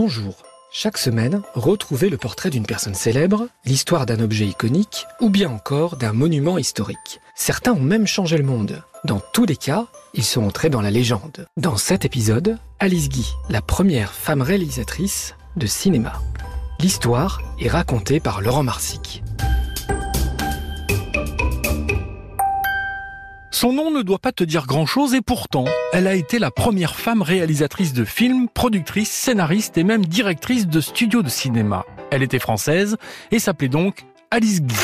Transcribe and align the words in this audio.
Bonjour. 0.00 0.36
Chaque 0.70 0.96
semaine, 0.96 1.42
retrouvez 1.54 2.08
le 2.08 2.16
portrait 2.16 2.50
d'une 2.50 2.66
personne 2.66 2.94
célèbre, 2.94 3.48
l'histoire 3.64 4.06
d'un 4.06 4.20
objet 4.20 4.46
iconique 4.46 5.06
ou 5.20 5.28
bien 5.28 5.50
encore 5.50 5.96
d'un 5.96 6.12
monument 6.12 6.56
historique. 6.56 7.18
Certains 7.34 7.72
ont 7.72 7.80
même 7.80 8.06
changé 8.06 8.38
le 8.38 8.44
monde. 8.44 8.84
Dans 9.02 9.20
tous 9.32 9.44
les 9.44 9.56
cas, 9.56 9.86
ils 10.14 10.22
sont 10.22 10.44
entrés 10.44 10.70
dans 10.70 10.82
la 10.82 10.92
légende. 10.92 11.48
Dans 11.56 11.76
cet 11.76 12.04
épisode, 12.04 12.58
Alice 12.78 13.08
Guy, 13.08 13.26
la 13.50 13.60
première 13.60 14.12
femme 14.12 14.40
réalisatrice 14.40 15.34
de 15.56 15.66
cinéma. 15.66 16.12
L'histoire 16.78 17.42
est 17.58 17.68
racontée 17.68 18.20
par 18.20 18.40
Laurent 18.40 18.62
Marsic. 18.62 19.24
Son 23.60 23.72
nom 23.72 23.90
ne 23.90 24.02
doit 24.02 24.20
pas 24.20 24.30
te 24.30 24.44
dire 24.44 24.66
grand-chose 24.66 25.14
et 25.14 25.20
pourtant, 25.20 25.64
elle 25.92 26.06
a 26.06 26.14
été 26.14 26.38
la 26.38 26.52
première 26.52 26.94
femme 26.94 27.22
réalisatrice 27.22 27.92
de 27.92 28.04
films, 28.04 28.46
productrice, 28.48 29.10
scénariste 29.10 29.76
et 29.76 29.82
même 29.82 30.06
directrice 30.06 30.68
de 30.68 30.80
studio 30.80 31.22
de 31.22 31.28
cinéma. 31.28 31.84
Elle 32.12 32.22
était 32.22 32.38
française 32.38 32.98
et 33.32 33.40
s'appelait 33.40 33.68
donc 33.68 34.04
Alice 34.30 34.62
Guy. 34.62 34.76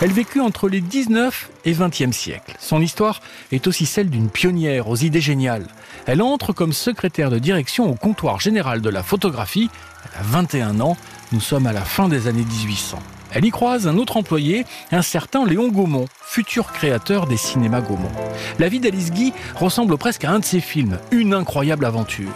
Elle 0.00 0.10
vécut 0.10 0.40
entre 0.40 0.70
les 0.70 0.80
19 0.80 1.50
et 1.66 1.74
20e 1.74 2.12
siècles. 2.12 2.56
Son 2.58 2.80
histoire 2.80 3.20
est 3.52 3.66
aussi 3.66 3.84
celle 3.84 4.08
d'une 4.08 4.30
pionnière 4.30 4.88
aux 4.88 4.96
idées 4.96 5.20
géniales. 5.20 5.66
Elle 6.06 6.22
entre 6.22 6.54
comme 6.54 6.72
secrétaire 6.72 7.28
de 7.28 7.38
direction 7.38 7.90
au 7.90 7.94
comptoir 7.94 8.40
général 8.40 8.80
de 8.80 8.88
la 8.88 9.02
photographie. 9.02 9.68
Elle 10.06 10.20
a 10.20 10.22
21 10.22 10.80
ans. 10.80 10.96
Nous 11.32 11.40
sommes 11.40 11.66
à 11.66 11.74
la 11.74 11.82
fin 11.82 12.08
des 12.08 12.26
années 12.26 12.46
1800. 12.46 12.98
Elle 13.34 13.44
y 13.44 13.50
croise 13.50 13.88
un 13.88 13.98
autre 13.98 14.16
employé, 14.16 14.64
un 14.92 15.02
certain 15.02 15.44
Léon 15.44 15.68
Gaumont, 15.68 16.06
futur 16.22 16.72
créateur 16.72 17.26
des 17.26 17.36
cinémas 17.36 17.80
Gaumont. 17.80 18.12
La 18.60 18.68
vie 18.68 18.78
d'Alice 18.78 19.10
Guy 19.10 19.32
ressemble 19.56 19.98
presque 19.98 20.24
à 20.24 20.30
un 20.30 20.38
de 20.38 20.44
ses 20.44 20.60
films, 20.60 20.98
une 21.10 21.34
incroyable 21.34 21.84
aventure. 21.84 22.30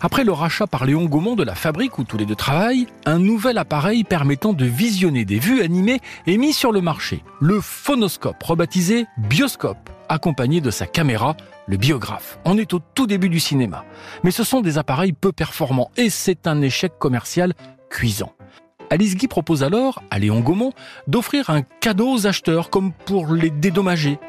Après 0.00 0.22
le 0.22 0.32
rachat 0.32 0.68
par 0.68 0.84
Léon 0.84 1.06
Gaumont 1.06 1.34
de 1.34 1.42
la 1.42 1.56
fabrique 1.56 1.98
où 1.98 2.04
tous 2.04 2.16
les 2.16 2.24
deux 2.24 2.36
travaillent, 2.36 2.86
un 3.04 3.18
nouvel 3.18 3.58
appareil 3.58 4.04
permettant 4.04 4.52
de 4.52 4.64
visionner 4.64 5.24
des 5.24 5.40
vues 5.40 5.62
animées 5.62 6.00
est 6.26 6.36
mis 6.36 6.52
sur 6.52 6.70
le 6.70 6.80
marché, 6.80 7.24
le 7.40 7.60
phonoscope, 7.60 8.42
rebaptisé 8.42 9.06
bioscope, 9.18 9.90
accompagné 10.08 10.60
de 10.60 10.70
sa 10.70 10.86
caméra, 10.86 11.36
le 11.66 11.76
biographe. 11.76 12.38
On 12.44 12.58
est 12.58 12.74
au 12.74 12.80
tout 12.94 13.06
début 13.08 13.28
du 13.28 13.40
cinéma. 13.40 13.84
Mais 14.22 14.30
ce 14.30 14.44
sont 14.44 14.60
des 14.60 14.78
appareils 14.78 15.12
peu 15.12 15.32
performants 15.32 15.90
et 15.96 16.10
c'est 16.10 16.46
un 16.46 16.62
échec 16.62 16.92
commercial 16.98 17.54
cuisant. 17.90 18.32
Alice 18.94 19.16
Guy 19.16 19.26
propose 19.26 19.64
alors 19.64 20.04
à 20.12 20.20
Léon 20.20 20.38
Gaumont 20.38 20.72
d'offrir 21.08 21.50
un 21.50 21.62
cadeau 21.80 22.12
aux 22.12 22.28
acheteurs 22.28 22.70
comme 22.70 22.92
pour 22.92 23.34
les 23.34 23.50
dédommager. 23.50 24.20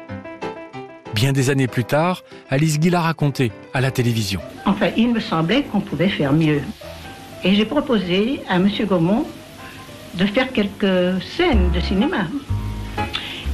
Bien 1.14 1.32
des 1.32 1.50
années 1.50 1.68
plus 1.68 1.84
tard, 1.84 2.24
Alice 2.50 2.80
Guy 2.80 2.90
l'a 2.90 3.00
raconté 3.00 3.52
à 3.74 3.80
la 3.80 3.92
télévision. 3.92 4.40
Enfin, 4.64 4.88
il 4.96 5.12
me 5.12 5.20
semblait 5.20 5.62
qu'on 5.62 5.78
pouvait 5.78 6.08
faire 6.08 6.32
mieux. 6.32 6.62
Et 7.44 7.54
j'ai 7.54 7.64
proposé 7.64 8.40
à 8.48 8.56
M. 8.56 8.68
Gaumont 8.88 9.24
de 10.14 10.26
faire 10.26 10.50
quelques 10.50 11.22
scènes 11.22 11.70
de 11.72 11.78
cinéma. 11.78 12.26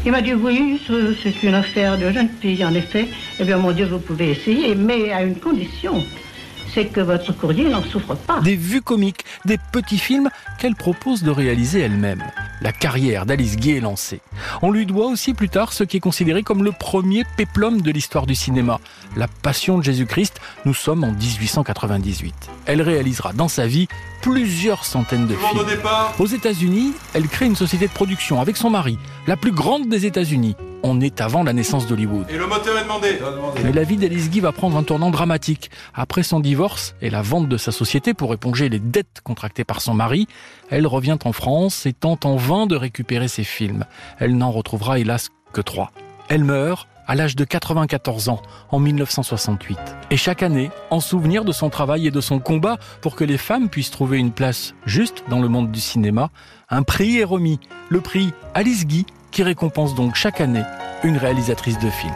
Il 0.06 0.12
m'a 0.12 0.22
dit 0.22 0.32
oui, 0.32 0.80
c'est 1.22 1.42
une 1.42 1.52
affaire 1.52 1.98
de 1.98 2.10
jeune 2.10 2.30
fille, 2.40 2.64
en 2.64 2.72
effet. 2.72 3.06
Eh 3.38 3.44
bien, 3.44 3.58
mon 3.58 3.72
Dieu, 3.72 3.84
vous 3.84 3.98
pouvez 3.98 4.30
essayer, 4.30 4.74
mais 4.74 5.12
à 5.12 5.22
une 5.24 5.36
condition 5.36 6.02
c'est 6.74 6.86
que 6.86 7.00
votre 7.00 7.32
courrier 7.32 7.68
n'en 7.68 7.82
souffre 7.82 8.14
pas. 8.14 8.40
Des 8.40 8.56
vues 8.56 8.82
comiques, 8.82 9.24
des 9.44 9.58
petits 9.72 9.98
films 9.98 10.30
qu'elle 10.58 10.74
propose 10.74 11.22
de 11.22 11.30
réaliser 11.30 11.80
elle-même. 11.80 12.22
La 12.60 12.72
carrière 12.72 13.26
d'Alice 13.26 13.56
Guy 13.56 13.72
est 13.72 13.80
lancée. 13.80 14.20
On 14.62 14.70
lui 14.70 14.86
doit 14.86 15.06
aussi 15.06 15.34
plus 15.34 15.48
tard 15.48 15.72
ce 15.72 15.84
qui 15.84 15.96
est 15.96 16.00
considéré 16.00 16.42
comme 16.42 16.62
le 16.64 16.72
premier 16.72 17.24
péplum 17.36 17.80
de 17.80 17.90
l'histoire 17.90 18.26
du 18.26 18.34
cinéma, 18.34 18.78
La 19.16 19.28
Passion 19.28 19.78
de 19.78 19.82
Jésus-Christ. 19.82 20.40
Nous 20.64 20.74
sommes 20.74 21.04
en 21.04 21.12
1898. 21.12 22.34
Elle 22.66 22.82
réalisera 22.82 23.32
dans 23.32 23.48
sa 23.48 23.66
vie 23.66 23.88
plusieurs 24.22 24.84
centaines 24.84 25.26
de 25.26 25.34
films. 25.34 25.80
Aux 26.18 26.26
États-Unis, 26.26 26.92
elle 27.14 27.26
crée 27.26 27.46
une 27.46 27.56
société 27.56 27.88
de 27.88 27.92
production 27.92 28.40
avec 28.40 28.56
son 28.56 28.70
mari, 28.70 28.96
la 29.26 29.36
plus 29.36 29.52
grande 29.52 29.88
des 29.88 30.06
États-Unis, 30.06 30.54
on 30.82 31.00
est 31.00 31.20
avant 31.20 31.42
la 31.42 31.52
naissance 31.52 31.86
d'Hollywood. 31.86 32.26
Et 32.30 32.38
le 32.38 32.46
moteur 32.46 32.78
est 32.78 32.82
demandé. 32.82 33.18
Mais 33.64 33.72
la 33.72 33.84
vie 33.84 33.96
d'Alice 33.96 34.30
Guy 34.30 34.40
va 34.40 34.52
prendre 34.52 34.76
un 34.76 34.82
tournant 34.82 35.10
dramatique. 35.10 35.70
Après 35.94 36.22
son 36.22 36.40
divorce 36.40 36.94
et 37.00 37.10
la 37.10 37.22
vente 37.22 37.48
de 37.48 37.56
sa 37.56 37.72
société 37.72 38.14
pour 38.14 38.32
éponger 38.34 38.68
les 38.68 38.78
dettes 38.78 39.20
contractées 39.22 39.64
par 39.64 39.80
son 39.80 39.94
mari, 39.94 40.26
elle 40.70 40.86
revient 40.86 41.18
en 41.24 41.32
France 41.32 41.86
et 41.86 41.92
tente 41.92 42.26
en 42.26 42.36
vain 42.36 42.66
de 42.66 42.76
récupérer 42.76 43.28
ses 43.28 43.44
films. 43.44 43.84
Elle 44.18 44.36
n'en 44.36 44.50
retrouvera 44.50 44.98
hélas 44.98 45.30
que 45.52 45.60
trois. 45.60 45.92
Elle 46.28 46.44
meurt 46.44 46.88
à 47.06 47.14
l'âge 47.14 47.36
de 47.36 47.44
94 47.44 48.28
ans, 48.28 48.40
en 48.70 48.78
1968. 48.78 49.78
Et 50.10 50.16
chaque 50.16 50.42
année, 50.42 50.70
en 50.90 51.00
souvenir 51.00 51.44
de 51.44 51.52
son 51.52 51.68
travail 51.68 52.06
et 52.06 52.10
de 52.10 52.20
son 52.20 52.38
combat 52.38 52.78
pour 53.00 53.16
que 53.16 53.24
les 53.24 53.38
femmes 53.38 53.68
puissent 53.68 53.90
trouver 53.90 54.18
une 54.18 54.30
place 54.30 54.74
juste 54.86 55.24
dans 55.28 55.40
le 55.40 55.48
monde 55.48 55.70
du 55.70 55.80
cinéma, 55.80 56.30
un 56.70 56.82
prix 56.82 57.18
est 57.18 57.24
remis, 57.24 57.58
le 57.88 58.00
prix 58.00 58.32
Alice 58.54 58.86
Guy, 58.86 59.04
qui 59.32 59.42
récompense 59.42 59.94
donc 59.94 60.14
chaque 60.14 60.40
année 60.40 60.62
une 61.02 61.16
réalisatrice 61.16 61.78
de 61.78 61.90
film. 61.90 62.14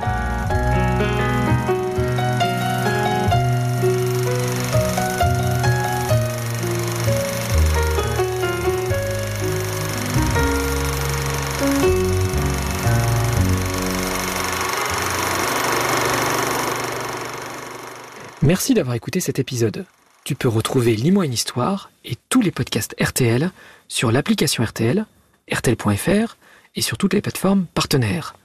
Merci 18.42 18.74
d'avoir 18.74 18.94
écouté 18.94 19.18
cet 19.18 19.40
épisode. 19.40 19.86
Tu 20.22 20.36
peux 20.36 20.48
retrouver 20.48 20.94
Lis-moi 20.94 21.24
une 21.24 21.32
histoire 21.32 21.90
et 22.04 22.14
tous 22.28 22.42
les 22.42 22.52
podcasts 22.52 22.94
RTL 23.00 23.50
sur 23.88 24.12
l'application 24.12 24.62
RTL, 24.62 25.04
RTL.fr 25.52 26.36
et 26.76 26.82
sur 26.82 26.98
toutes 26.98 27.14
les 27.14 27.22
plateformes 27.22 27.66
partenaires. 27.74 28.36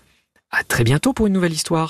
À 0.49 0.63
très 0.63 0.83
bientôt 0.83 1.13
pour 1.13 1.27
une 1.27 1.33
nouvelle 1.33 1.53
histoire. 1.53 1.89